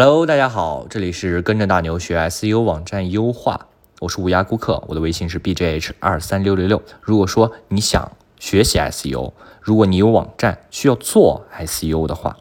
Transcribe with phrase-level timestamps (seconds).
[0.00, 3.66] Hello，大家好，这里是跟着大牛学 SEO 网站优化，
[3.98, 6.80] 我是乌鸦顾客，我的微信是 bjh 二三六六六。
[7.00, 12.36] 如果说你想学习 SEO，如果你有网站需要做 SEO 的话，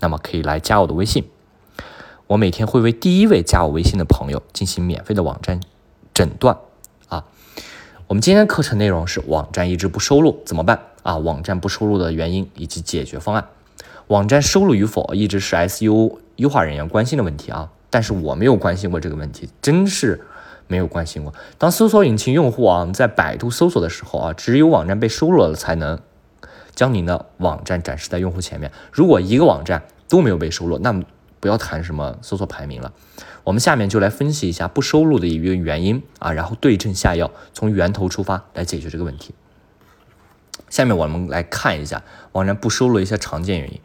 [0.00, 1.28] 那么可以来加我的微信。
[2.28, 5.60] 我每天会为第一位加我微信的朋友进行免费的网站
[6.14, 6.56] 诊断
[7.08, 7.26] 啊。
[8.06, 11.18] 我们今天的课程内容是网站一直不收录怎么办啊？
[11.18, 13.48] 网站不收录的原因以及解决方案。
[14.06, 20.26] 网站收录与否一直是 SEO 优化人员关心的问题啊，但是我没有关心过这个问题，真是
[20.66, 21.34] 没有关心过。
[21.58, 26.00] 当搜索引擎用户啊在百度搜索的时候啊，只有网站被收录了才能
[26.74, 28.72] 将您的网站展示在用户前面。
[28.90, 31.04] 如果一个网站都没有被收录，那么
[31.38, 32.92] 不要谈什么搜索排名了。
[33.44, 39.34] 我们下面就来分析一下不收录的一个原因啊，然后对症下药，从源头出发来解决这个问题。
[40.70, 43.80] 下面我们来看一下网站不收录一些常见原因。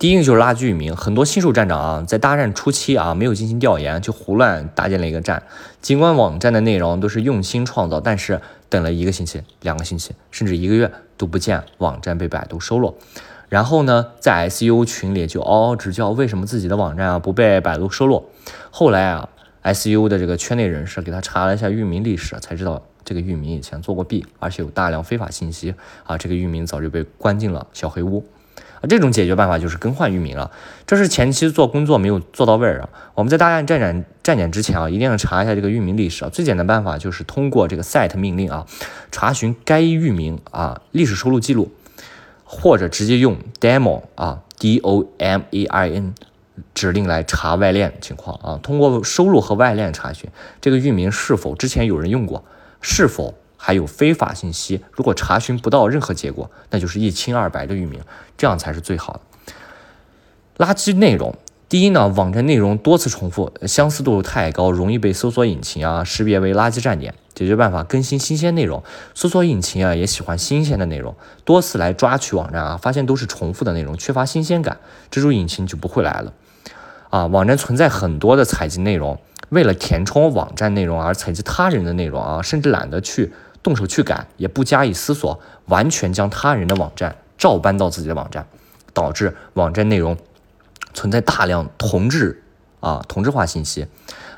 [0.00, 5.42] 第一个就是垃圾域名，很多新手站长啊，在搭站初期啊，没有进行调研就胡乱搭建了一个站，
[5.82, 12.96] 尽管网站的内容都是用心创造，但是等了一个星期、两个星期，甚至一个月都不见网站被百度收录。
[13.50, 18.30] 然后呢，在 SEO 群里就嗷嗷直叫，为什么自己的网站啊不被百度收录？
[18.70, 19.28] 后来啊
[19.64, 22.82] ，SEO 的这个圈内人士给他查了一下域名历史，才知道。
[23.02, 25.74] 这个域名以前做过弊，而且有大量非法信息
[26.04, 26.16] 啊！
[26.16, 28.24] 这个域名早就被关进了小黑屋
[28.80, 28.88] 啊！
[28.88, 30.50] 这种解决办法就是更换域名了。
[30.86, 32.88] 这是前期做工作没有做到位儿啊！
[33.14, 36.30] 我们在大站站点站点之前啊，一定要查一下这个域名历史啊！
[36.30, 38.66] 最简单办法就是通过这个 set 命令啊，
[39.10, 41.70] 查询该域名啊历史收录记录，
[42.44, 46.14] 或者直接用 demo 啊 d o m a i n
[46.74, 48.60] 指令来查外链情况啊！
[48.62, 50.28] 通过收录和外链查询
[50.60, 52.44] 这个域名是否之前有人用过。
[52.82, 54.80] 是否还有非法信息？
[54.90, 58.00] 如果查询不到任何结果，那就是一清二白的域名，
[58.38, 60.64] 这样才是最好的。
[60.64, 61.34] 垃圾内容，
[61.68, 67.14] 第一呢，网站内容多次重复，相似度太高，容易被搜索引擎啊识别为垃圾站点。
[67.34, 68.82] 解决办法：更新新鲜内容。
[69.14, 71.14] 搜索引擎啊也喜欢新鲜的内容，
[71.44, 74.78] 多次来抓取网站啊，发现都是重复的内容，缺乏新鲜感，
[75.10, 76.32] 蜘蛛引擎就不会来了。
[77.10, 79.18] 啊，网站存在很多的采集内容。
[79.48, 88.46] 为了填充网站内容而采集他人的内容啊，甚至懒得去动手去改，也不加以思索，完全将他人的网站照搬到自己的网站，
[88.92, 90.16] 导致网站内容
[90.94, 92.42] 存在大量同质
[92.80, 93.86] 啊同质化信息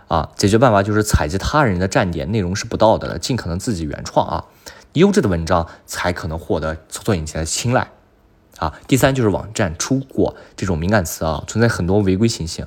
[0.08, 0.30] 啊。
[0.36, 4.44] 解决办法就是采集他人的站点，内容是不道德的，尽可能自己原创啊，
[4.94, 7.90] 优质的文章才可能获得搜索引擎的青睐
[8.58, 8.74] 啊。
[8.86, 12.64] 第三就是网站出过这种敏感词啊，存在很多违规信息。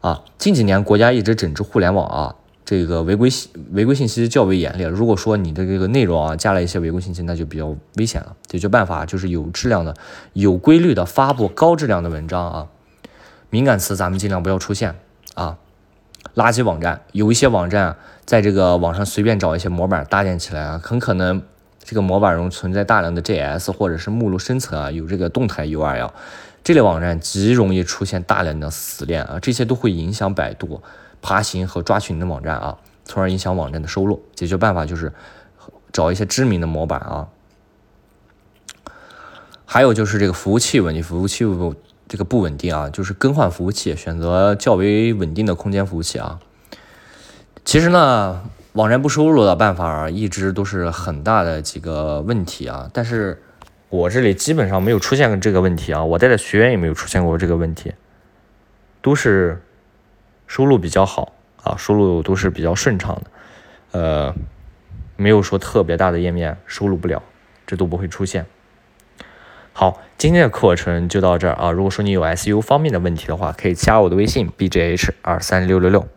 [0.00, 2.36] 啊，近几年国家一直整治互联网啊，
[2.70, 4.82] 这个违规信违规信息较为严厉。
[4.82, 8.36] 如果说你的这个内容啊加了一些违规信息，那就比较危险了。
[8.46, 9.96] 解决办法就是有质量的、
[10.34, 12.66] 有规律的发布高质量的文章啊。
[13.48, 14.94] 敏感词咱们尽量不要出现
[15.32, 15.56] 啊。
[16.34, 17.96] 垃圾网站有一些网站
[18.26, 21.42] 在这个网上随便找一些模板搭建起来啊，很可能
[21.82, 26.10] 这个模板中存在大量的 JS 或者是目录深层啊有这个动态 URL。
[26.62, 30.82] 这类网站极容易出现大量的死链啊，这些都会影响百度
[31.20, 34.22] 爬行和抓取你的网站啊，从而影响网站的收录。
[34.34, 35.12] 解决办法就是
[35.92, 37.28] 找一些知名的模板啊。
[39.64, 41.44] 还有就是这个服务器问题，服务器
[42.08, 46.40] 这个不稳定啊，就是更换服务器，选择较为稳定的空间服务器啊。
[47.64, 53.42] 其实呢，网站不收录的办法一直都是很大的几个问题啊，但是。
[53.90, 57.94] 我这里基本上没有出现过这个问题啊，我带的学员也没有出现过这个问题，
[59.00, 59.62] 都是
[60.48, 61.32] 收入比较好
[61.62, 63.30] 啊，收入都是比较顺畅的，
[63.92, 64.34] 呃，
[65.16, 67.22] 没有说特别大的页面收录不了，
[67.64, 68.46] 这都不会出现。
[69.72, 76.08] 好，今天的课程就到这儿啊，如果说你有 SU 方面的问题的话，可以加我的微信 bjh 二三六六六。